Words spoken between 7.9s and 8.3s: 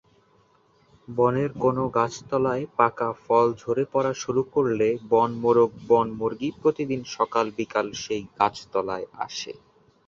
সেই